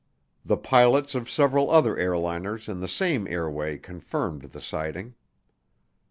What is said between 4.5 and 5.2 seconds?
sighting.